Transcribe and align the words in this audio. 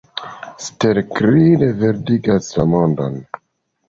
Stelkri 0.67 1.43
reverdigas 1.63 2.49
la 2.57 2.65
mondon. 2.73 3.21